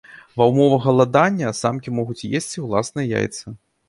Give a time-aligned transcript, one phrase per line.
[0.41, 3.55] Ва ўмовах галадання самкі могуць есці ўласныя яйцы.